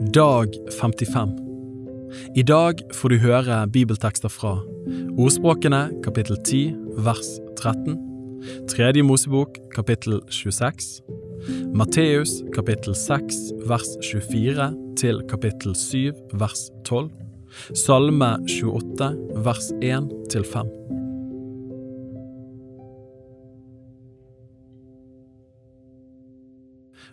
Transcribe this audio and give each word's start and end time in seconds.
Dag 0.00 0.48
55 0.80 1.28
I 2.34 2.42
dag 2.42 2.80
får 2.96 3.12
du 3.12 3.16
høre 3.20 3.58
bibeltekster 3.68 4.32
fra 4.32 4.54
Ordspråkene 5.20 5.90
kapittel 6.00 6.38
10 6.40 6.72
vers 7.04 7.28
13 7.60 7.98
Tredje 8.72 9.04
Mosebok 9.04 9.60
kapittel 9.76 10.22
26 10.32 11.02
Matteus 11.76 12.38
kapittel 12.56 12.96
6 12.96 13.52
vers 13.68 13.92
24 14.08 14.72
til 14.96 15.20
kapittel 15.28 15.76
7 15.76 16.16
vers 16.32 16.70
12 16.88 17.12
Salme 17.76 18.38
28 18.48 19.12
vers 19.44 19.72
1 19.84 20.12
til 20.32 20.48
5 20.48 20.76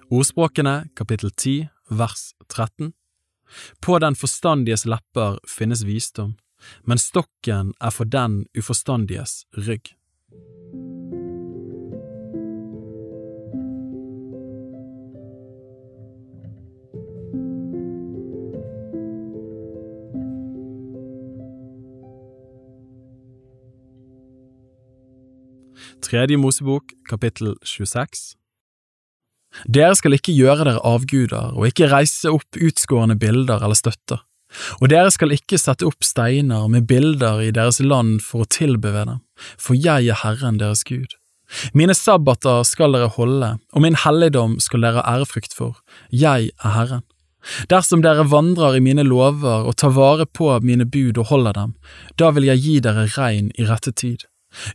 Ordspråkene 0.08 0.86
kapittel 0.96 1.36
10 1.36 1.68
vers 1.90 2.34
13 2.48 2.94
På 3.82 4.00
den 4.00 4.16
forstandiges 4.16 4.86
lepper 4.86 5.40
finnes 5.48 5.86
visdom, 5.88 6.36
men 6.84 7.00
stokken 7.00 7.74
er 7.80 7.94
for 7.96 8.04
den 8.04 8.46
uforstandiges 8.58 9.46
rygg. 9.56 9.94
Tredje 26.08 26.38
Mosebok, 26.38 26.94
kapittel 27.10 27.56
26 27.64 28.36
dere 29.66 29.96
skal 29.98 30.18
ikke 30.18 30.36
gjøre 30.36 30.68
dere 30.68 30.84
avguder 30.86 31.54
og 31.56 31.70
ikke 31.70 31.90
reise 31.92 32.32
opp 32.34 32.60
utskårne 32.60 33.18
bilder 33.20 33.64
eller 33.64 33.78
støtter, 33.78 34.22
og 34.80 34.90
dere 34.92 35.12
skal 35.14 35.34
ikke 35.36 35.60
sette 35.60 35.88
opp 35.88 36.06
steiner 36.06 36.68
med 36.72 36.88
bilder 36.90 37.42
i 37.44 37.52
deres 37.56 37.82
land 37.84 38.22
for 38.26 38.46
å 38.46 38.52
tilbeve 38.52 39.06
dem, 39.10 39.22
for 39.58 39.78
jeg 39.78 40.12
er 40.12 40.22
Herren 40.24 40.60
deres 40.62 40.86
Gud. 40.88 41.18
Mine 41.78 41.96
sabbater 41.96 42.64
skal 42.68 42.96
dere 42.96 43.12
holde, 43.16 43.54
og 43.74 43.84
min 43.84 43.96
helligdom 43.96 44.58
skal 44.64 44.84
dere 44.84 45.04
ha 45.04 45.18
ærefrykt 45.18 45.56
for, 45.56 45.80
jeg 46.12 46.52
er 46.52 46.76
Herren. 46.76 47.06
Dersom 47.72 48.02
dere 48.04 48.26
vandrer 48.28 48.76
i 48.76 48.84
mine 48.84 49.06
lover 49.08 49.68
og 49.70 49.78
tar 49.80 49.94
vare 49.96 50.26
på 50.28 50.50
mine 50.66 50.88
bud 50.90 51.20
og 51.22 51.30
holder 51.32 51.56
dem, 51.56 51.78
da 52.20 52.34
vil 52.36 52.50
jeg 52.50 52.64
gi 52.64 52.80
dere 52.84 53.08
regn 53.14 53.54
i 53.56 53.68
rette 53.70 53.94
tid. 53.96 54.26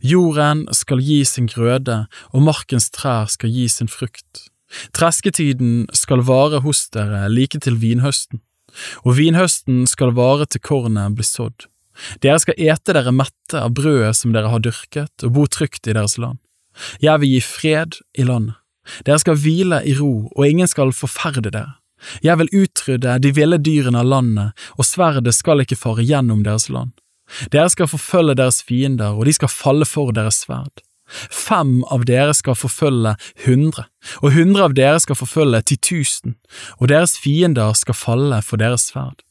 Jorden 0.01 0.65
skal 0.73 1.01
gi 1.03 1.21
sin 1.27 1.49
grøde, 1.51 2.05
og 2.31 2.45
markens 2.45 2.89
trær 2.93 3.29
skal 3.31 3.51
gi 3.53 3.67
sin 3.69 3.91
frukt. 3.91 4.47
Tresketiden 4.95 5.85
skal 5.93 6.23
vare 6.25 6.63
hos 6.63 6.87
dere 6.93 7.27
like 7.31 7.59
til 7.63 7.77
vinhøsten, 7.81 8.41
og 9.03 9.17
vinhøsten 9.19 9.85
skal 9.89 10.15
vare 10.17 10.47
til 10.49 10.63
kornet 10.63 11.17
blir 11.17 11.27
sådd. 11.27 11.67
Dere 12.25 12.39
skal 12.41 12.57
ete 12.57 12.95
dere 12.95 13.13
mette 13.13 13.59
av 13.59 13.73
brødet 13.77 14.15
som 14.17 14.33
dere 14.33 14.49
har 14.49 14.63
dyrket, 14.65 15.13
og 15.21 15.35
bo 15.35 15.45
trygt 15.45 15.87
i 15.87 15.93
deres 15.93 16.17
land. 16.17 16.39
Jeg 17.03 17.21
vil 17.21 17.35
gi 17.35 17.41
fred 17.45 17.99
i 18.17 18.25
landet. 18.25 18.57
Dere 19.05 19.21
skal 19.21 19.37
hvile 19.39 19.79
i 19.87 19.93
ro, 19.95 20.27
og 20.33 20.47
ingen 20.47 20.67
skal 20.67 20.91
forferde 20.95 21.53
dere. 21.53 21.77
Jeg 22.25 22.35
vil 22.41 22.65
utrydde 22.65 23.19
de 23.23 23.31
ville 23.31 23.59
dyrene 23.61 24.01
av 24.01 24.09
landet, 24.09 24.65
og 24.75 24.87
sverdet 24.87 25.35
skal 25.37 25.63
ikke 25.63 25.79
fare 25.79 26.03
gjennom 26.03 26.43
deres 26.43 26.67
land. 26.73 26.91
Dere 27.53 27.69
skal 27.71 27.87
forfølge 27.87 28.35
deres 28.35 28.59
fiender, 28.65 29.15
og 29.15 29.25
de 29.29 29.35
skal 29.37 29.51
falle 29.51 29.87
for 29.87 30.11
deres 30.15 30.43
sverd. 30.43 30.83
Fem 31.13 31.81
av 31.93 32.05
dere 32.09 32.33
skal 32.37 32.57
forfølge 32.57 33.15
hundre, 33.45 33.85
og 34.21 34.33
hundre 34.37 34.69
av 34.69 34.77
dere 34.77 35.01
skal 35.03 35.19
forfølge 35.19 35.61
ti 35.69 35.77
tusen, 35.77 36.37
og 36.79 36.89
deres 36.91 37.17
fiender 37.21 37.75
skal 37.77 37.97
falle 37.97 38.41
for 38.45 38.61
deres 38.61 38.89
sverd. 38.91 39.21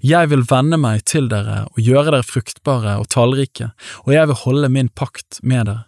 Jeg 0.00 0.30
vil 0.32 0.44
vende 0.48 0.78
meg 0.80 1.04
til 1.04 1.28
dere 1.28 1.66
og 1.68 1.82
gjøre 1.84 2.14
dere 2.14 2.26
fruktbare 2.26 2.96
og 3.00 3.10
tallrike, 3.12 3.70
og 4.06 4.14
jeg 4.14 4.30
vil 4.30 4.42
holde 4.46 4.72
min 4.72 4.88
pakt 4.88 5.40
med 5.42 5.68
dere. 5.68 5.84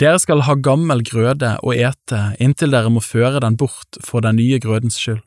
Dere 0.00 0.16
skal 0.16 0.46
ha 0.46 0.56
gammel 0.56 1.02
grøde 1.04 1.58
å 1.60 1.74
ete 1.76 2.20
inntil 2.40 2.72
dere 2.72 2.88
må 2.88 3.02
føre 3.04 3.42
den 3.44 3.58
bort 3.60 4.00
for 4.04 4.24
den 4.24 4.38
nye 4.40 4.60
grødens 4.62 4.96
skyld. 4.96 5.20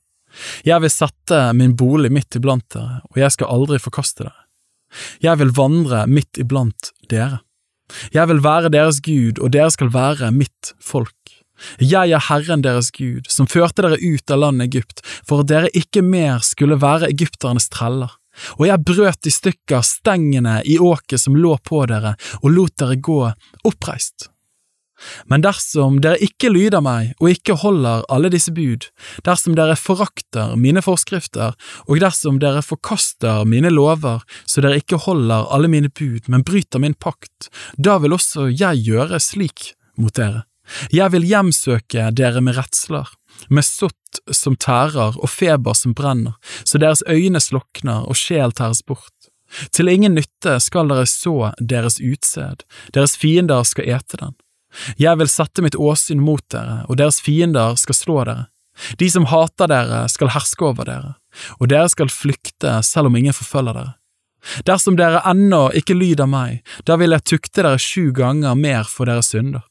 Jeg 0.66 0.82
vil 0.82 0.94
sette 0.94 1.42
min 1.54 1.76
bolig 1.78 2.12
midt 2.14 2.40
iblant 2.40 2.66
dere, 2.74 3.02
og 3.12 3.20
jeg 3.22 3.36
skal 3.36 3.52
aldri 3.54 3.80
forkaste 3.84 4.26
dere. 4.26 4.48
Jeg 5.24 5.40
vil 5.40 5.54
vandre 5.56 6.06
midt 6.10 6.40
iblant 6.42 6.92
dere. 7.12 7.44
Jeg 8.16 8.30
vil 8.32 8.42
være 8.44 8.72
deres 8.74 9.02
Gud, 9.06 9.40
og 9.40 9.54
dere 9.54 9.72
skal 9.74 9.92
være 9.94 10.32
mitt 10.36 10.74
folk. 10.82 11.16
Jeg 11.78 12.12
er 12.12 12.26
Herren 12.30 12.64
deres 12.66 12.90
Gud, 12.96 13.28
som 13.30 13.50
førte 13.50 13.86
dere 13.86 14.00
ut 14.02 14.34
av 14.34 14.42
landet 14.42 14.72
Egypt, 14.72 15.04
for 15.28 15.44
at 15.44 15.52
dere 15.52 15.72
ikke 15.78 16.02
mer 16.06 16.42
skulle 16.46 16.80
være 16.82 17.12
egypternes 17.12 17.70
treller. 17.74 18.18
Og 18.58 18.68
jeg 18.70 18.86
brøt 18.88 19.28
i 19.28 19.34
stykker 19.34 19.84
stengene 19.86 20.62
i 20.66 20.78
åket 20.80 21.22
som 21.22 21.38
lå 21.38 21.58
på 21.68 21.84
dere, 21.92 22.16
og 22.42 22.54
lot 22.56 22.78
dere 22.80 22.98
gå 22.98 23.22
oppreist. 23.68 24.30
Men 25.30 25.44
dersom 25.46 26.00
dere 26.04 26.20
ikke 26.24 26.52
lyder 26.54 26.84
meg 26.84 27.14
og 27.20 27.32
ikke 27.34 27.58
holder 27.62 28.06
alle 28.12 28.32
disse 28.34 28.54
bud, 28.56 28.88
dersom 29.26 29.56
dere 29.58 29.78
forakter 29.80 30.56
mine 30.60 30.84
forskrifter, 30.86 31.56
og 31.88 32.02
dersom 32.04 32.40
dere 32.42 32.64
forkaster 32.66 33.46
mine 33.50 33.72
lover, 33.74 34.24
så 34.46 34.64
dere 34.64 34.82
ikke 34.82 35.02
holder 35.06 35.50
alle 35.54 35.72
mine 35.72 35.90
bud, 35.90 36.28
men 36.28 36.46
bryter 36.48 36.82
min 36.84 36.98
pakt, 36.98 37.50
da 37.78 37.98
vil 38.02 38.18
også 38.18 38.50
jeg 38.52 38.86
gjøre 38.88 39.22
slik 39.22 39.74
mot 40.00 40.16
dere. 40.18 40.46
Jeg 40.94 41.12
vil 41.12 41.26
hjemsøke 41.28 42.12
dere 42.16 42.42
med 42.44 42.56
redsler, 42.56 43.10
med 43.50 43.66
sott 43.68 44.22
som 44.36 44.56
tærer 44.60 45.18
og 45.18 45.30
feber 45.32 45.76
som 45.78 45.96
brenner, 45.98 46.38
så 46.64 46.80
deres 46.82 47.04
øyne 47.10 47.42
slokner 47.44 48.06
og 48.08 48.20
sjel 48.20 48.54
tæres 48.56 48.84
bort. 48.86 49.12
Til 49.76 49.92
ingen 49.92 50.16
nytte 50.16 50.58
skal 50.64 50.92
dere 50.92 51.08
så 51.10 51.52
deres 51.60 52.00
utsed, 52.00 52.64
deres 52.96 53.18
fiender 53.20 53.66
skal 53.68 53.90
ete 53.98 54.20
den. 54.22 54.38
Jeg 55.00 55.20
vil 55.20 55.30
sette 55.32 55.64
mitt 55.64 55.76
åsyn 55.76 56.22
mot 56.24 56.44
dere, 56.54 56.84
og 56.88 57.00
deres 57.02 57.22
fiender 57.24 57.78
skal 57.80 57.98
slå 57.98 58.20
dere. 58.24 58.48
De 58.98 59.10
som 59.12 59.28
hater 59.28 59.70
dere, 59.70 60.06
skal 60.10 60.32
herske 60.34 60.66
over 60.66 60.88
dere, 60.88 61.16
og 61.60 61.72
dere 61.72 61.90
skal 61.92 62.12
flykte 62.12 62.80
selv 62.86 63.12
om 63.12 63.18
ingen 63.20 63.36
forfølger 63.36 63.78
dere. 63.78 63.96
Dersom 64.66 64.96
dere 64.98 65.22
ennå 65.30 65.68
ikke 65.78 65.98
lyder 65.98 66.30
meg, 66.30 66.64
da 66.88 66.98
vil 66.98 67.14
jeg 67.14 67.28
tukte 67.30 67.62
dere 67.62 67.82
sju 67.82 68.10
ganger 68.16 68.58
mer 68.58 68.88
for 68.90 69.10
deres 69.10 69.30
synder. 69.36 69.68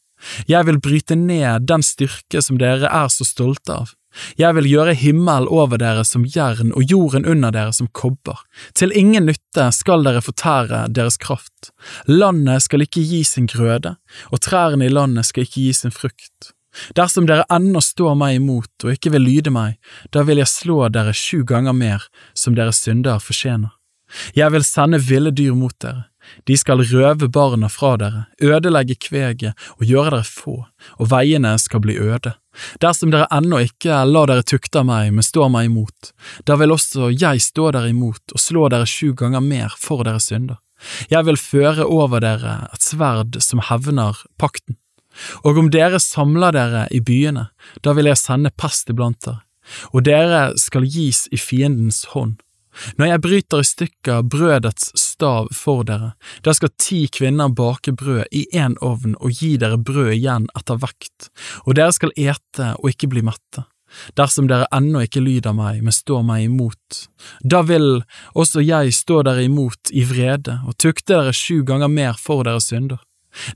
Jeg 0.46 0.66
vil 0.68 0.78
bryte 0.84 1.16
ned 1.16 1.64
den 1.66 1.82
styrke 1.82 2.42
som 2.44 2.60
dere 2.60 2.86
er 2.86 3.08
så 3.10 3.24
stolte 3.26 3.80
av, 3.80 3.94
jeg 4.38 4.56
vil 4.56 4.68
gjøre 4.70 4.94
himmel 4.98 5.48
over 5.50 5.80
dere 5.80 6.04
som 6.06 6.26
jern 6.26 6.72
og 6.76 6.86
jorden 6.90 7.26
under 7.28 7.54
dere 7.54 7.72
som 7.76 7.88
kobber. 7.94 8.42
Til 8.74 8.94
ingen 8.96 9.28
nytte 9.30 9.68
skal 9.74 10.06
dere 10.06 10.22
fortære 10.24 10.86
deres 10.94 11.18
kraft. 11.20 11.70
Landet 12.10 12.66
skal 12.66 12.86
ikke 12.86 13.04
gi 13.06 13.22
sin 13.24 13.46
grøde, 13.50 13.96
og 14.30 14.42
trærne 14.42 14.86
i 14.86 14.92
landet 14.92 15.30
skal 15.30 15.46
ikke 15.46 15.66
gi 15.66 15.72
sin 15.76 15.94
frukt. 15.94 16.52
Dersom 16.94 17.26
dere 17.26 17.46
ennå 17.50 17.82
står 17.82 18.14
meg 18.18 18.38
imot 18.38 18.86
og 18.86 18.94
ikke 18.94 19.10
vil 19.16 19.26
lyde 19.26 19.50
meg, 19.54 19.78
da 20.14 20.22
vil 20.26 20.38
jeg 20.38 20.50
slå 20.50 20.84
dere 20.92 21.14
sju 21.16 21.42
ganger 21.46 21.74
mer, 21.74 22.06
som 22.34 22.54
deres 22.54 22.82
synder 22.84 23.18
fortjener. 23.22 23.74
Jeg 24.34 24.50
vil 24.54 24.66
sende 24.66 24.98
ville 25.02 25.30
dyr 25.34 25.54
mot 25.54 25.74
dere, 25.82 26.09
de 26.48 26.56
skal 26.58 26.82
røve 26.84 27.28
barna 27.32 27.68
fra 27.72 27.94
dere, 28.00 28.26
ødelegge 28.42 28.96
kveget 29.00 29.56
og 29.78 29.84
gjøre 29.86 30.16
dere 30.16 30.28
få, 30.28 30.56
og 30.98 31.10
veiene 31.10 31.56
skal 31.58 31.82
bli 31.84 31.96
øde. 32.00 32.34
Dersom 32.82 33.12
dere 33.12 33.28
ennå 33.32 33.60
ikke 33.66 34.02
lar 34.08 34.30
dere 34.30 34.44
tukte 34.46 34.82
av 34.82 34.88
meg, 34.88 35.12
men 35.14 35.24
står 35.26 35.50
meg 35.52 35.70
imot, 35.70 36.12
da 36.48 36.56
vil 36.60 36.74
også 36.74 37.12
jeg 37.14 37.42
stå 37.44 37.70
dere 37.76 37.92
imot 37.92 38.34
og 38.34 38.42
slå 38.42 38.66
dere 38.72 38.88
sju 38.88 39.12
ganger 39.16 39.44
mer 39.44 39.76
for 39.78 40.04
deres 40.06 40.30
synder. 40.30 40.58
Jeg 41.12 41.26
vil 41.28 41.36
føre 41.36 41.84
over 41.84 42.22
dere 42.24 42.56
et 42.72 42.84
sverd 42.84 43.36
som 43.44 43.60
hevner 43.68 44.16
pakten. 44.40 44.78
Og 45.44 45.58
om 45.58 45.70
dere 45.72 46.00
samler 46.00 46.54
dere 46.54 46.86
i 46.94 47.00
byene, 47.04 47.48
da 47.84 47.94
vil 47.96 48.08
jeg 48.08 48.20
sende 48.20 48.52
pest 48.56 48.90
iblant 48.92 49.20
dere, 49.26 49.42
og 49.92 50.06
dere 50.06 50.42
skal 50.58 50.86
gis 50.88 51.26
i 51.34 51.38
fiendens 51.38 52.06
hånd. 52.14 52.38
Når 52.98 53.10
jeg 53.10 53.22
bryter 53.24 53.62
i 53.62 53.68
stykker 53.68 54.22
brødets 54.30 54.92
stav 54.98 55.50
for 55.54 55.84
dere, 55.88 56.12
da 56.44 56.54
skal 56.56 56.72
ti 56.80 57.06
kvinner 57.12 57.50
bake 57.52 57.94
brød 57.98 58.30
i 58.30 58.46
én 58.54 58.76
ovn 58.84 59.16
og 59.18 59.34
gi 59.40 59.56
dere 59.60 59.78
brød 59.78 60.14
igjen 60.14 60.48
etter 60.58 60.80
vekt, 60.80 61.30
og 61.66 61.76
dere 61.78 61.92
skal 61.96 62.14
ete 62.16 62.72
og 62.78 62.92
ikke 62.92 63.10
bli 63.10 63.24
mette. 63.26 63.66
Dersom 64.18 64.46
dere 64.46 64.68
ennå 64.74 65.02
ikke 65.02 65.22
lyder 65.24 65.54
meg, 65.56 65.82
men 65.82 65.94
står 65.94 66.22
meg 66.26 66.46
imot, 66.46 67.04
da 67.42 67.64
vil 67.66 68.04
også 68.38 68.62
jeg 68.62 68.94
stå 68.94 69.24
dere 69.26 69.48
imot 69.48 69.90
i 69.90 70.04
vrede 70.06 70.60
og 70.62 70.78
tukte 70.78 71.16
dere 71.16 71.34
sju 71.34 71.64
ganger 71.66 71.90
mer 71.90 72.18
for 72.18 72.46
deres 72.46 72.70
synder. 72.70 73.02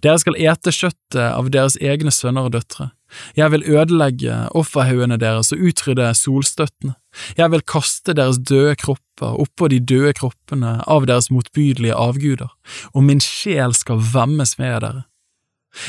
Dere 0.03 0.21
skal 0.23 0.37
ete 0.39 0.73
kjøttet 0.75 1.23
av 1.25 1.51
deres 1.55 1.77
egne 1.83 2.13
sønner 2.15 2.49
og 2.49 2.55
døtre. 2.55 2.91
Jeg 3.39 3.53
vil 3.53 3.65
ødelegge 3.67 4.37
offerhaugene 4.59 5.19
deres 5.23 5.53
og 5.55 5.63
utrydde 5.69 6.11
solstøttene. 6.19 6.95
Jeg 7.39 7.51
vil 7.53 7.63
kaste 7.63 8.15
deres 8.17 8.41
døde 8.43 8.75
kropper 8.81 9.39
oppå 9.45 9.69
de 9.71 9.79
døde 9.79 10.15
kroppene 10.19 10.81
av 10.91 11.07
deres 11.07 11.31
motbydelige 11.31 11.95
avguder, 11.95 12.51
og 12.93 13.07
min 13.07 13.23
sjel 13.23 13.75
skal 13.77 14.03
vemmes 14.15 14.57
ved 14.59 14.81
dere. 14.83 15.05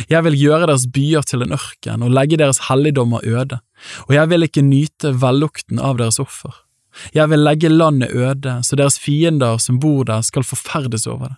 Jeg 0.10 0.26
vil 0.26 0.38
gjøre 0.38 0.68
deres 0.70 0.88
byer 0.90 1.26
til 1.30 1.46
en 1.46 1.54
ørken 1.58 2.06
og 2.06 2.14
legge 2.14 2.40
deres 2.42 2.64
helligdommer 2.70 3.26
øde, 3.26 3.60
og 4.08 4.14
jeg 4.18 4.30
vil 4.32 4.48
ikke 4.48 4.66
nyte 4.66 5.14
vellukten 5.22 5.82
av 5.82 6.00
deres 6.02 6.22
offer. 6.22 6.54
Jeg 7.14 7.30
vil 7.30 7.44
legge 7.44 7.70
landet 7.70 8.14
øde, 8.16 8.60
så 8.64 8.78
deres 8.80 8.98
fiender 9.00 9.60
som 9.62 9.80
bor 9.84 10.06
der 10.08 10.24
skal 10.26 10.46
forferdes 10.48 11.08
over 11.08 11.34
det. 11.34 11.38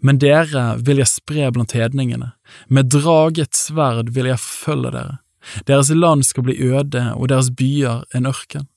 Men 0.00 0.18
dere 0.22 0.76
vil 0.78 1.02
jeg 1.02 1.10
spre 1.10 1.50
blant 1.52 1.74
hedningene, 1.76 2.32
med 2.68 2.90
draget 2.92 3.56
sverd 3.56 4.12
vil 4.14 4.30
jeg 4.32 4.40
forfølge 4.42 4.92
dere. 4.96 5.18
Deres 5.66 5.90
land 5.90 6.26
skal 6.26 6.46
bli 6.46 6.58
øde 6.62 7.08
og 7.16 7.28
deres 7.32 7.50
byer 7.58 8.04
en 8.14 8.30
ørken. 8.30 8.68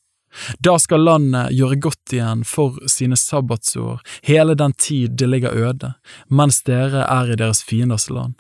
Da 0.60 0.76
skal 0.82 1.06
landet 1.06 1.54
gjøre 1.56 1.78
godt 1.80 2.16
igjen 2.16 2.42
for 2.48 2.80
sine 2.92 3.16
sabbatsår, 3.16 4.02
hele 4.28 4.56
den 4.60 4.74
tid 4.74 5.16
det 5.20 5.30
ligger 5.32 5.56
øde, 5.56 5.94
mens 6.28 6.60
dere 6.68 7.06
er 7.08 7.32
i 7.32 7.38
deres 7.40 7.64
fienders 7.64 8.10
land. 8.10 8.36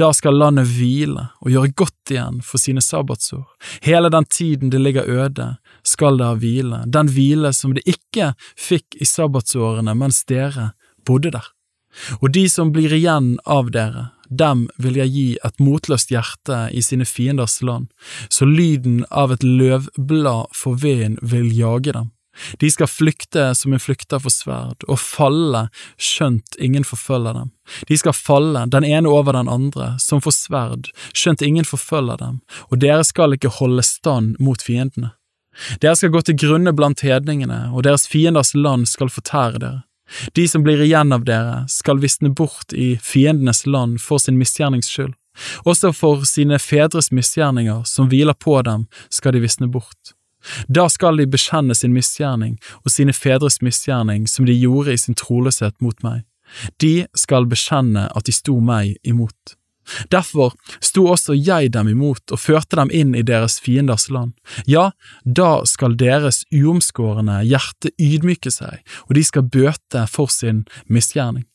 Da 0.00 0.10
skal 0.16 0.38
landet 0.40 0.68
hvile 0.68 1.26
og 1.44 1.50
gjøre 1.52 1.72
godt 1.76 2.12
igjen 2.12 2.40
for 2.44 2.60
sine 2.60 2.80
sabbatsår. 2.84 3.44
Hele 3.84 4.08
den 4.12 4.24
tiden 4.24 4.72
det 4.72 4.80
ligger 4.80 5.04
øde, 5.04 5.48
skal 5.84 6.18
det 6.18 6.26
ha 6.26 6.38
hvile, 6.40 6.82
den 6.86 7.10
hvile 7.12 7.52
som 7.52 7.76
det 7.76 7.84
ikke 7.88 8.32
fikk 8.56 8.96
i 9.00 9.08
sabbatsårene 9.08 9.94
mens 9.96 10.24
dere 10.28 10.72
bodde 11.04 11.32
der. 11.36 11.52
Og 12.20 12.32
de 12.32 12.46
som 12.48 12.72
blir 12.72 12.92
igjen 12.94 13.36
av 13.44 13.72
dere, 13.74 14.10
dem 14.28 14.66
vil 14.76 14.98
jeg 15.00 15.12
gi 15.14 15.28
et 15.44 15.62
motløst 15.62 16.12
hjerte 16.12 16.66
i 16.76 16.82
sine 16.84 17.06
fienders 17.08 17.62
land, 17.64 17.88
så 18.28 18.44
lyden 18.44 19.04
av 19.10 19.32
et 19.32 19.44
løvblad 19.44 20.52
for 20.54 20.76
veden 20.82 21.16
vil 21.22 21.48
jage 21.54 21.96
dem. 21.96 22.12
De 22.62 22.70
skal 22.70 22.86
flykte 22.86 23.48
som 23.58 23.72
en 23.74 23.82
flykter 23.82 24.20
for 24.22 24.30
sverd, 24.30 24.84
og 24.86 25.00
falle 25.02 25.64
skjønt 25.98 26.58
ingen 26.62 26.86
forfølger 26.86 27.34
dem. 27.34 27.50
De 27.88 27.98
skal 27.98 28.14
falle, 28.14 28.66
den 28.70 28.86
ene 28.86 29.10
over 29.10 29.34
den 29.34 29.50
andre, 29.50 29.96
som 29.98 30.22
for 30.22 30.34
sverd, 30.34 30.90
skjønt 31.16 31.42
ingen 31.42 31.66
forfølger 31.66 32.20
dem, 32.22 32.40
og 32.70 32.82
dere 32.84 33.04
skal 33.06 33.34
ikke 33.34 33.56
holde 33.58 33.82
stand 33.86 34.36
mot 34.38 34.62
fiendene. 34.62 35.14
Dere 35.82 35.96
skal 35.98 36.12
gå 36.14 36.22
til 36.22 36.38
grunne 36.38 36.70
blant 36.76 37.02
hedningene, 37.02 37.72
og 37.74 37.82
deres 37.82 38.06
fienders 38.06 38.54
land 38.54 38.86
skal 38.86 39.10
fortære 39.10 39.58
dere. 39.58 39.82
De 40.36 40.48
som 40.48 40.62
blir 40.64 40.80
igjen 40.82 41.12
av 41.12 41.24
dere, 41.28 41.64
skal 41.68 42.00
visne 42.02 42.30
bort 42.30 42.72
i 42.72 42.96
fiendenes 43.02 43.66
land 43.66 44.00
for 44.00 44.22
sin 44.22 44.38
misgjernings 44.40 44.88
skyld. 44.88 45.14
Også 45.68 45.92
for 45.94 46.24
sine 46.26 46.58
fedres 46.58 47.12
misgjerninger 47.14 47.84
som 47.86 48.08
hviler 48.10 48.34
på 48.34 48.58
dem, 48.66 48.86
skal 49.10 49.36
de 49.36 49.44
visne 49.44 49.68
bort. 49.70 50.14
Da 50.68 50.88
skal 50.90 51.18
de 51.18 51.26
bekjenne 51.30 51.74
sin 51.74 51.94
misgjerning 51.94 52.56
og 52.84 52.92
sine 52.94 53.14
fedres 53.14 53.60
misgjerning 53.62 54.26
som 54.30 54.46
de 54.46 54.54
gjorde 54.56 54.94
i 54.94 55.00
sin 55.00 55.18
troløshet 55.18 55.76
mot 55.84 55.98
meg. 56.06 56.24
De 56.80 57.06
skal 57.18 57.46
bekjenne 57.50 58.06
at 58.08 58.26
de 58.26 58.34
sto 58.34 58.56
meg 58.64 58.96
imot. 59.06 59.56
Derfor 60.10 60.54
sto 60.80 61.06
også 61.12 61.36
jeg 61.36 61.72
dem 61.74 61.90
imot 61.92 62.32
og 62.34 62.40
førte 62.40 62.78
dem 62.80 62.92
inn 62.94 63.14
i 63.16 63.24
deres 63.26 63.58
fienders 63.62 64.08
land. 64.12 64.34
Ja, 64.66 64.90
da 65.24 65.64
skal 65.68 65.96
deres 65.98 66.44
uomskårne 66.54 67.42
hjerte 67.48 67.92
ydmyke 68.00 68.52
seg, 68.52 68.82
og 69.08 69.16
de 69.18 69.24
skal 69.24 69.48
bøte 69.48 70.06
for 70.10 70.32
sin 70.32 70.66
misgjerning. 70.86 71.46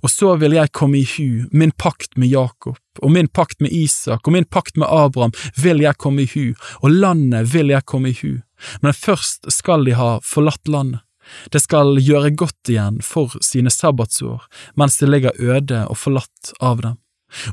Og 0.00 0.08
så 0.08 0.32
vil 0.40 0.56
jeg 0.56 0.72
komme 0.72 1.02
i 1.02 1.08
hu 1.16 1.46
min 1.52 1.72
pakt 1.76 2.16
med 2.16 2.32
Jakob, 2.32 2.78
og 3.02 3.12
min 3.12 3.28
pakt 3.28 3.60
med 3.60 3.74
Isak, 3.76 4.24
og 4.24 4.32
min 4.32 4.48
pakt 4.48 4.78
med 4.80 4.88
Abraham 4.88 5.34
vil 5.60 5.82
jeg 5.84 6.00
komme 6.00 6.24
i 6.24 6.30
hu, 6.32 6.54
og 6.80 6.94
landet 6.94 7.50
vil 7.52 7.74
jeg 7.74 7.84
komme 7.84 8.14
i 8.14 8.18
hu. 8.22 8.38
Men 8.80 8.96
først 8.96 9.50
skal 9.52 9.84
de 9.84 9.96
ha 9.98 10.16
forlatt 10.24 10.64
landet. 10.68 11.02
Det 11.50 11.58
skal 11.58 11.98
gjøre 11.98 12.30
godt 12.38 12.70
igjen 12.70 13.00
for 13.02 13.34
sine 13.42 13.70
sabbatsår, 13.72 14.46
mens 14.78 15.00
det 15.00 15.10
ligger 15.10 15.40
øde 15.42 15.82
og 15.90 15.98
forlatt 15.98 16.54
av 16.62 16.80
dem 16.84 17.00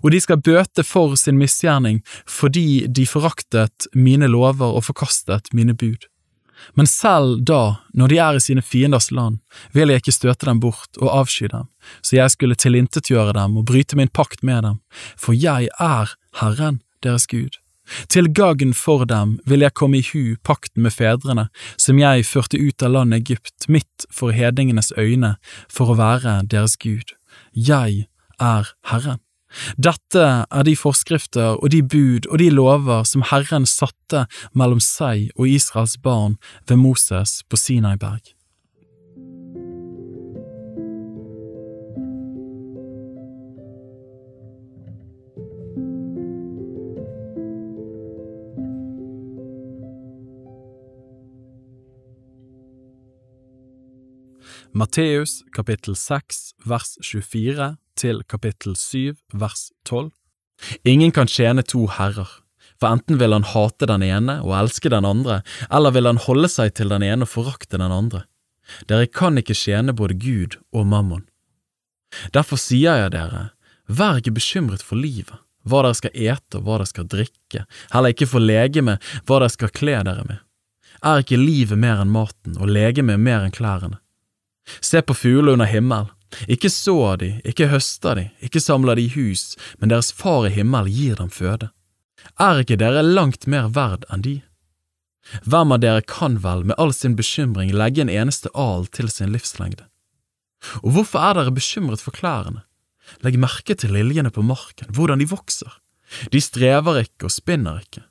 og 0.01 0.11
de 0.13 0.21
skal 0.23 0.41
bøte 0.43 0.85
for 0.87 1.15
sin 1.19 1.39
misgjerning 1.39 2.01
fordi 2.29 2.85
de 2.87 3.05
foraktet 3.09 3.87
mine 3.93 4.29
lover 4.31 4.79
og 4.79 4.87
forkastet 4.89 5.53
mine 5.53 5.75
bud. 5.77 6.07
Men 6.73 6.87
selv 6.87 7.41
da, 7.43 7.79
når 7.93 8.11
de 8.11 8.19
er 8.23 8.37
i 8.37 8.43
sine 8.43 8.63
fienders 8.63 9.09
land, 9.11 9.41
vil 9.75 9.91
jeg 9.91 10.03
ikke 10.03 10.15
støte 10.15 10.47
dem 10.47 10.61
bort 10.63 10.99
og 11.01 11.11
avsky 11.11 11.49
dem, 11.51 11.67
så 12.01 12.15
jeg 12.21 12.31
skulle 12.35 12.59
tilintetgjøre 12.59 13.35
dem 13.35 13.57
og 13.59 13.67
bryte 13.67 13.99
min 13.99 14.11
pakt 14.11 14.43
med 14.43 14.63
dem, 14.63 14.79
for 15.19 15.35
jeg 15.35 15.69
er 15.79 16.15
Herren, 16.39 16.79
deres 17.03 17.27
Gud. 17.27 17.59
Til 18.07 18.29
gagn 18.31 18.71
for 18.73 19.03
dem 19.05 19.37
vil 19.49 19.65
jeg 19.65 19.75
komme 19.75 19.99
i 19.99 20.05
hu 20.07 20.37
pakten 20.47 20.85
med 20.85 20.95
fedrene, 20.95 21.49
som 21.75 21.99
jeg 21.99 22.23
førte 22.25 22.59
ut 22.59 22.83
av 22.83 22.95
landet 22.95 23.25
Egypt, 23.25 23.67
midt 23.67 24.07
for 24.11 24.31
hedningenes 24.31 24.93
øyne, 24.97 25.35
for 25.67 25.91
å 25.91 25.99
være 25.99 26.39
deres 26.47 26.77
Gud. 26.79 27.11
Jeg 27.51 28.07
er 28.39 28.71
Herren. 28.87 29.19
Dette 29.77 30.27
er 30.43 30.67
de 30.67 30.75
forskrifter 30.77 31.57
og 31.59 31.71
de 31.73 31.81
bud 31.83 32.29
og 32.29 32.39
de 32.41 32.49
lover 32.53 33.03
som 33.09 33.25
Herren 33.31 33.67
satte 33.69 34.25
mellom 34.53 34.81
seg 34.83 35.29
og 35.37 35.49
Israels 35.49 35.97
barn 35.97 36.37
ved 36.67 36.81
Moses 36.81 37.41
på 37.49 37.59
Sinaiberg. 37.59 38.33
Matteus 54.73 55.43
kapittel 55.53 55.93
6 55.95 56.55
vers 56.65 56.95
24 57.05 57.75
til 57.99 58.21
kapittel 58.29 58.75
7 58.79 59.15
vers 59.33 59.69
12. 59.85 60.11
Ingen 60.87 61.11
kan 61.11 61.27
tjene 61.27 61.63
to 61.65 61.85
herrer, 61.97 62.29
for 62.79 62.93
enten 62.95 63.19
vil 63.19 63.35
han 63.35 63.47
hate 63.47 63.87
den 63.89 64.03
ene 64.05 64.39
og 64.43 64.55
elske 64.61 64.91
den 64.91 65.05
andre, 65.07 65.41
eller 65.69 65.95
vil 65.95 66.09
han 66.09 66.21
holde 66.25 66.49
seg 66.51 66.73
til 66.77 66.93
den 66.93 67.05
ene 67.05 67.27
og 67.27 67.31
forakte 67.31 67.79
den 67.79 67.93
andre. 67.93 68.25
Dere 68.87 69.09
kan 69.11 69.37
ikke 69.39 69.57
tjene 69.57 69.95
både 69.95 70.17
Gud 70.19 70.57
og 70.73 70.87
mammon. 70.87 71.25
Derfor 72.35 72.59
sier 72.61 73.01
jeg 73.03 73.13
dere, 73.15 73.49
vær 73.89 74.21
ikke 74.21 74.37
bekymret 74.37 74.85
for 74.85 74.99
livet, 74.99 75.35
hva 75.67 75.83
dere 75.83 75.97
skal 75.97 76.15
ete 76.15 76.59
og 76.59 76.65
hva 76.65 76.79
dere 76.79 76.91
skal 76.91 77.09
drikke, 77.09 77.65
heller 77.93 78.13
ikke 78.13 78.29
for 78.29 78.43
legemet, 78.43 79.03
hva 79.27 79.41
dere 79.41 79.53
skal 79.53 79.73
kle 79.73 79.99
dere 80.07 80.25
med. 80.29 80.39
Er 81.03 81.23
ikke 81.23 81.39
livet 81.39 81.79
mer 81.79 81.99
enn 81.99 82.13
maten 82.13 82.55
og 82.59 82.69
legemet 82.71 83.19
mer 83.19 83.43
enn 83.43 83.55
klærne? 83.55 83.99
Se 84.79 85.01
på 85.03 85.15
fuglene 85.17 85.57
under 85.57 85.67
himmelen, 85.67 86.11
ikke 86.47 86.71
sår 86.71 87.17
de, 87.21 87.29
ikke 87.47 87.69
høster 87.71 88.19
de, 88.19 88.25
ikke 88.43 88.61
samler 88.63 88.99
de 88.99 89.07
hus, 89.15 89.53
men 89.79 89.91
deres 89.93 90.11
far 90.11 90.47
i 90.47 90.53
himmel 90.53 90.89
gir 90.91 91.19
dem 91.19 91.31
føde. 91.33 91.69
Er 92.39 92.63
ikke 92.63 92.79
dere 92.79 93.03
langt 93.03 93.47
mer 93.51 93.69
verd 93.73 94.05
enn 94.13 94.23
de? 94.25 94.37
Hvem 95.47 95.71
av 95.75 95.81
dere 95.83 96.03
kan 96.07 96.37
vel 96.43 96.65
med 96.67 96.77
all 96.79 96.93
sin 96.95 97.15
bekymring 97.15 97.71
legge 97.75 98.03
en 98.03 98.11
eneste 98.11 98.51
al 98.53 98.87
til 98.91 99.09
sin 99.11 99.31
livslengde? 99.35 99.85
Og 100.83 100.95
hvorfor 100.95 101.23
er 101.23 101.39
dere 101.39 101.55
bekymret 101.55 102.03
for 102.03 102.15
klærne? 102.15 102.63
Legg 103.23 103.39
merke 103.39 103.75
til 103.75 103.91
liljene 103.95 104.31
på 104.31 104.43
marken, 104.45 104.91
hvordan 104.95 105.19
de 105.19 105.27
vokser. 105.27 105.79
De 106.31 106.39
strever 106.43 107.03
ikke 107.03 107.27
og 107.27 107.33
spinner 107.33 107.81
ikke, 107.83 108.03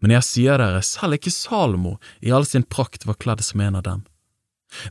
men 0.00 0.14
jeg 0.14 0.26
sier 0.26 0.60
dere, 0.60 0.82
selv 0.86 1.18
ikke 1.18 1.32
Salomo 1.34 1.96
i 2.22 2.32
all 2.32 2.46
sin 2.46 2.64
prakt 2.64 3.06
var 3.08 3.18
kledd 3.20 3.42
som 3.44 3.64
en 3.64 3.80
av 3.80 3.84
dem. 3.86 4.04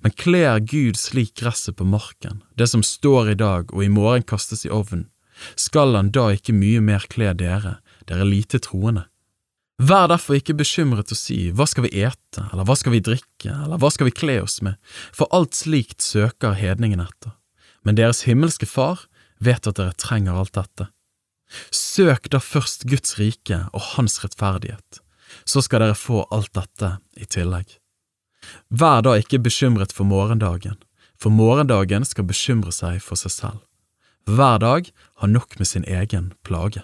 Men 0.01 0.13
kler 0.17 0.59
Gud 0.59 0.97
slik 0.97 1.35
gresset 1.41 1.77
på 1.77 1.85
marken, 1.85 2.41
det 2.57 2.69
som 2.71 2.83
står 2.83 3.33
i 3.33 3.37
dag 3.37 3.73
og 3.73 3.83
i 3.83 3.91
morgen 3.93 4.25
kastes 4.25 4.65
i 4.65 4.73
ovnen, 4.73 5.07
skal 5.55 5.93
han 5.95 6.09
da 6.13 6.31
ikke 6.33 6.55
mye 6.55 6.81
mer 6.81 7.05
kle 7.11 7.29
dere, 7.37 7.77
dere 8.09 8.25
lite 8.25 8.59
troende? 8.63 9.05
Vær 9.77 10.07
derfor 10.09 10.39
ikke 10.39 10.55
bekymret 10.57 11.11
og 11.13 11.19
si 11.19 11.51
hva 11.53 11.67
skal 11.69 11.85
vi 11.85 12.01
ete, 12.01 12.47
eller 12.49 12.65
hva 12.65 12.73
skal 12.79 12.95
vi 12.95 13.03
drikke, 13.05 13.51
eller 13.51 13.77
hva 13.77 13.91
skal 13.93 14.09
vi 14.09 14.15
kle 14.17 14.39
oss 14.41 14.57
med, 14.65 14.79
for 15.13 15.29
alt 15.35 15.53
slikt 15.53 16.01
søker 16.01 16.57
hedningen 16.57 17.03
etter, 17.03 17.35
men 17.85 17.99
deres 17.99 18.23
himmelske 18.25 18.65
Far 18.65 19.05
vet 19.37 19.69
at 19.69 19.77
dere 19.77 19.93
trenger 19.93 20.39
alt 20.39 20.55
dette. 20.57 20.89
Søk 21.69 22.31
da 22.33 22.41
først 22.41 22.87
Guds 22.89 23.19
rike 23.21 23.61
og 23.69 23.93
Hans 23.93 24.17
rettferdighet, 24.23 25.03
så 25.45 25.61
skal 25.61 25.85
dere 25.85 25.99
få 25.99 26.25
alt 26.33 26.55
dette 26.57 26.97
i 27.15 27.29
tillegg. 27.29 27.77
Vær 28.69 29.01
da 29.05 29.15
ikke 29.19 29.39
bekymret 29.43 29.93
for 29.95 30.07
morgendagen, 30.07 30.77
for 31.17 31.33
morgendagen 31.33 32.05
skal 32.05 32.27
bekymre 32.27 32.71
seg 32.71 33.01
for 33.03 33.19
seg 33.19 33.33
selv. 33.33 33.63
Hver 34.27 34.59
dag 34.59 34.91
har 35.21 35.31
nok 35.31 35.55
med 35.59 35.67
sin 35.67 35.85
egen 35.87 36.33
plage. 36.43 36.83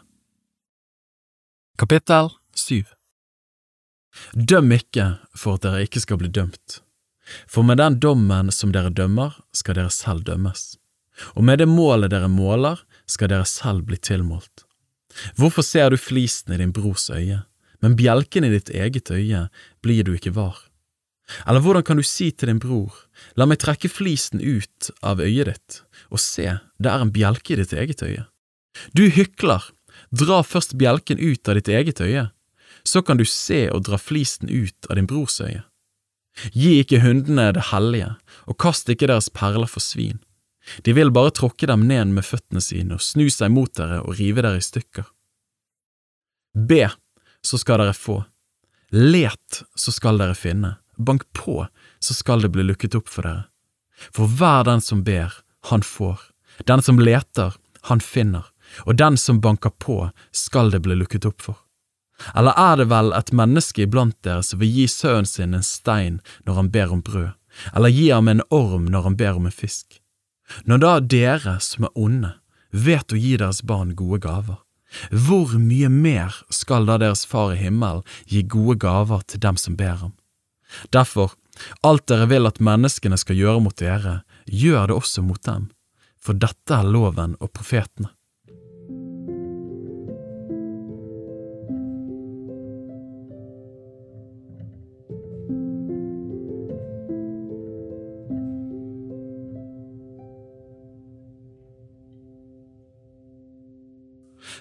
Kapittel 1.77 2.29
7 2.55 2.84
Døm 4.34 4.72
ikke 4.72 5.17
for 5.36 5.58
at 5.58 5.65
dere 5.65 5.84
ikke 5.88 6.03
skal 6.03 6.20
bli 6.22 6.29
dømt, 6.29 6.79
for 7.50 7.65
med 7.65 7.82
den 7.82 7.98
dommen 8.00 8.51
som 8.53 8.72
dere 8.72 8.93
dømmer, 8.93 9.34
skal 9.51 9.79
dere 9.79 9.91
selv 9.91 10.24
dømmes, 10.27 10.75
og 11.34 11.43
med 11.43 11.60
det 11.60 11.67
målet 11.67 12.13
dere 12.13 12.29
måler, 12.29 12.79
skal 13.10 13.32
dere 13.34 13.48
selv 13.50 13.88
bli 13.89 13.98
tilmålt. 13.98 14.65
Hvorfor 15.38 15.65
ser 15.65 15.89
du 15.89 15.98
flisen 15.98 16.53
i 16.53 16.60
din 16.62 16.74
brors 16.74 17.10
øye, 17.10 17.43
men 17.82 17.98
bjelken 18.00 18.46
i 18.48 18.53
ditt 18.53 18.70
eget 18.70 19.12
øye 19.12 19.48
blir 19.84 20.05
du 20.05 20.13
ikke 20.15 20.36
var? 20.36 20.58
Eller 21.47 21.63
hvordan 21.63 21.85
kan 21.87 21.99
du 21.99 22.05
si 22.05 22.31
til 22.31 22.51
din 22.51 22.61
bror, 22.61 22.93
la 23.39 23.47
meg 23.49 23.61
trekke 23.63 23.91
flisen 23.91 24.41
ut 24.41 24.91
av 25.01 25.21
øyet 25.23 25.49
ditt, 25.49 25.81
og 26.11 26.21
se, 26.21 26.47
det 26.79 26.91
er 26.91 27.03
en 27.03 27.13
bjelke 27.13 27.55
i 27.55 27.59
ditt 27.61 27.73
eget 27.73 28.03
øye. 28.05 28.25
Du 28.97 29.05
hykler, 29.13 29.65
dra 30.11 30.41
først 30.45 30.77
bjelken 30.79 31.21
ut 31.21 31.49
av 31.49 31.59
ditt 31.59 31.69
eget 31.69 32.01
øye, 32.01 32.29
så 32.83 33.01
kan 33.05 33.17
du 33.17 33.25
se 33.25 33.67
og 33.71 33.85
dra 33.87 33.99
flisen 34.01 34.49
ut 34.49 34.89
av 34.89 34.99
din 34.99 35.07
brors 35.07 35.39
øye. 35.41 35.63
Gi 36.57 36.79
ikke 36.81 37.03
hundene 37.03 37.51
det 37.53 37.69
hellige, 37.69 38.15
og 38.49 38.57
kast 38.59 38.89
ikke 38.89 39.07
deres 39.11 39.29
perler 39.29 39.69
for 39.69 39.83
svin. 39.83 40.19
De 40.81 40.95
vil 40.95 41.11
bare 41.13 41.33
tråkke 41.35 41.67
dem 41.69 41.85
ned 41.87 42.13
med 42.15 42.25
føttene 42.25 42.61
sine 42.63 42.97
og 42.97 43.03
snu 43.03 43.27
seg 43.31 43.51
mot 43.53 43.71
dere 43.77 44.01
og 44.01 44.15
rive 44.19 44.43
dere 44.45 44.61
i 44.61 44.65
stykker. 44.65 45.05
Be, 46.53 46.87
så 47.43 47.59
skal 47.59 47.83
dere 47.83 47.95
få. 47.97 48.21
Let, 48.93 49.63
så 49.75 49.91
skal 49.93 50.21
dere 50.21 50.37
finne. 50.37 50.77
Bank 51.05 51.25
på, 51.33 51.67
så 52.00 52.13
skal 52.13 52.41
det 52.41 52.53
bli 52.53 52.65
lukket 52.65 52.95
opp 52.95 53.10
for 53.12 53.27
dere. 53.27 53.45
For 54.12 54.27
hver 54.27 54.65
den 54.67 54.81
som 54.81 55.03
ber, 55.03 55.33
han 55.69 55.83
får. 55.86 56.19
Den 56.67 56.81
som 56.81 57.00
leter, 57.00 57.55
han 57.89 58.01
finner. 58.01 58.50
Og 58.86 58.95
den 58.95 59.17
som 59.17 59.41
banker 59.41 59.69
på, 59.69 60.10
skal 60.31 60.72
det 60.72 60.81
bli 60.83 60.95
lukket 60.95 61.25
opp 61.29 61.41
for. 61.41 61.60
Eller 62.36 62.53
er 62.57 62.77
det 62.77 62.89
vel 62.91 63.12
et 63.15 63.31
menneske 63.36 63.83
iblant 63.83 64.15
dere 64.24 64.43
som 64.45 64.62
vil 64.62 64.72
gi 64.72 64.86
sønnen 64.88 65.27
sin 65.27 65.57
en 65.57 65.65
stein 65.65 66.19
når 66.48 66.60
han 66.60 66.69
ber 66.72 66.93
om 66.93 67.01
brød, 67.03 67.33
eller 67.74 67.93
gi 67.93 68.10
ham 68.12 68.29
en 68.31 68.45
orm 68.53 68.86
når 68.91 69.10
han 69.10 69.17
ber 69.19 69.39
om 69.39 69.50
en 69.50 69.55
fisk? 69.55 70.00
Når 70.69 70.83
da 70.83 70.93
dere 71.00 71.57
som 71.63 71.88
er 71.88 71.98
onde, 72.00 72.33
vet 72.72 73.13
å 73.13 73.19
gi 73.19 73.36
deres 73.38 73.63
barn 73.65 73.95
gode 73.98 74.22
gaver, 74.24 74.60
hvor 75.10 75.55
mye 75.57 75.89
mer 75.89 76.36
skal 76.53 76.86
da 76.86 77.00
deres 77.01 77.25
Far 77.25 77.55
i 77.55 77.62
himmelen 77.62 78.05
gi 78.29 78.43
gode 78.45 78.77
gaver 78.83 79.24
til 79.27 79.41
dem 79.41 79.57
som 79.57 79.77
ber 79.79 79.98
ham? 80.03 80.13
Derfor, 80.92 81.34
alt 81.82 82.08
dere 82.10 82.27
vil 82.32 82.50
at 82.50 82.62
menneskene 82.63 83.20
skal 83.20 83.39
gjøre 83.39 83.62
mot 83.65 83.77
dere, 83.80 84.22
gjør 84.50 84.89
det 84.89 84.98
også 84.98 85.24
mot 85.25 85.42
dem, 85.46 85.70
for 86.20 86.38
dette 86.38 86.75
er 86.75 86.88
loven 86.88 87.38
og 87.39 87.53
profetene. 87.56 88.12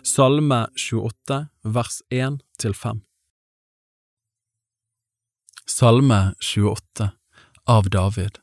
Salme 0.02 0.66
28, 0.76 1.36
vers 1.62 2.02
1 2.10 2.42
til 2.60 2.74
5 2.74 3.00
Salme 5.82 6.34
28 6.40 7.10
av 7.66 7.88
David 7.90 8.36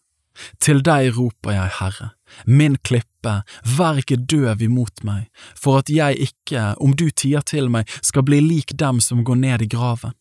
Til 0.59 0.81
deg 0.83 1.13
roper 1.15 1.53
jeg, 1.53 1.71
Herre, 1.77 2.07
min 2.43 2.73
klippe, 2.83 3.35
vær 3.77 4.01
ikke 4.01 4.17
døv 4.27 4.59
imot 4.65 5.05
meg, 5.07 5.29
for 5.55 5.79
at 5.79 5.87
jeg 5.87 6.17
ikke, 6.25 6.73
om 6.83 6.97
du 6.99 7.05
tier 7.07 7.45
til 7.47 7.69
meg, 7.71 7.87
skal 8.03 8.25
bli 8.27 8.41
lik 8.43 8.73
dem 8.81 8.99
som 8.99 9.21
går 9.23 9.39
ned 9.39 9.63
i 9.63 9.69
graven. 9.71 10.17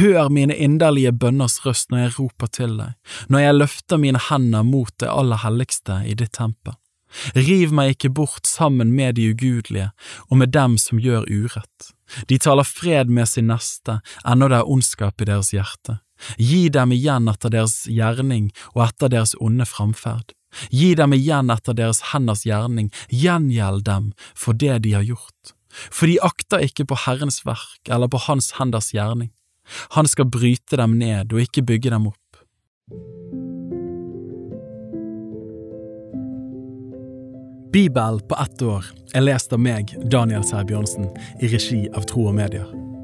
Hør 0.00 0.26
mine 0.26 0.56
inderlige 0.58 1.12
bønners 1.14 1.60
røst 1.62 1.94
når 1.94 2.02
jeg 2.02 2.14
roper 2.16 2.50
til 2.58 2.74
deg, 2.80 2.96
når 3.30 3.44
jeg 3.44 3.58
løfter 3.60 4.02
mine 4.02 4.22
hender 4.26 4.66
mot 4.66 4.90
det 4.98 5.12
aller 5.12 5.38
helligste 5.44 6.00
i 6.02 6.16
ditt 6.18 6.34
tempel. 6.34 6.74
Riv 7.38 7.76
meg 7.78 7.92
ikke 7.94 8.10
bort 8.10 8.50
sammen 8.50 8.90
med 8.96 9.20
de 9.20 9.28
ugudelige 9.36 9.92
og 10.26 10.42
med 10.42 10.50
dem 10.56 10.74
som 10.82 10.98
gjør 10.98 11.30
urett. 11.30 11.92
De 12.26 12.40
taler 12.42 12.66
fred 12.66 13.06
med 13.06 13.30
sin 13.30 13.46
neste, 13.54 14.00
ennå 14.26 14.50
det 14.50 14.58
er 14.64 14.74
ondskap 14.74 15.22
i 15.22 15.30
deres 15.30 15.52
hjerte. 15.54 16.00
Gi 16.38 16.68
dem 16.72 16.94
igjen 16.94 17.28
etter 17.30 17.52
deres 17.52 17.84
gjerning 17.90 18.50
og 18.74 18.86
etter 18.88 19.12
deres 19.12 19.34
onde 19.40 19.66
framferd. 19.68 20.34
Gi 20.72 20.94
dem 20.96 21.12
igjen 21.16 21.52
etter 21.52 21.76
deres 21.76 22.00
henders 22.12 22.46
gjerning, 22.48 22.90
gjengjeld 23.12 23.84
dem 23.88 24.12
for 24.34 24.56
det 24.56 24.82
de 24.86 24.96
har 24.96 25.06
gjort. 25.06 25.52
For 25.90 26.08
de 26.08 26.16
akter 26.24 26.64
ikke 26.64 26.86
på 26.88 26.96
Herrens 27.04 27.42
verk 27.44 27.90
eller 27.90 28.08
på 28.08 28.22
Hans 28.28 28.54
henders 28.60 28.92
gjerning. 28.96 29.32
Han 29.98 30.08
skal 30.08 30.30
bryte 30.30 30.78
dem 30.78 30.96
ned 31.00 31.34
og 31.34 31.42
ikke 31.42 31.66
bygge 31.66 31.92
dem 31.92 32.08
opp. 32.12 32.22
Bibel 37.76 38.20
på 38.24 38.38
ett 38.40 38.62
år 38.62 38.86
er 39.12 39.26
lest 39.26 39.52
av 39.52 39.60
meg, 39.60 39.92
Daniel 40.08 40.46
Sæbjørnsen, 40.46 41.10
i 41.44 41.50
regi 41.52 41.82
av 41.92 42.08
Tro 42.08 42.30
og 42.30 42.38
Medier. 42.38 42.85